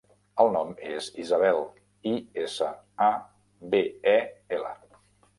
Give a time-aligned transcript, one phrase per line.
[0.43, 1.59] El nom és Isabel:
[2.11, 2.13] i,
[2.43, 2.69] essa,
[3.09, 3.09] a,
[3.75, 3.83] be,
[4.15, 4.17] e,
[4.57, 4.73] ela.